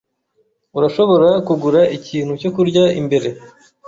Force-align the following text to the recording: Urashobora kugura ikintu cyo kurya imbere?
Urashobora 0.77 1.29
kugura 1.47 1.81
ikintu 1.97 2.31
cyo 2.41 2.49
kurya 2.55 2.83
imbere? 2.99 3.29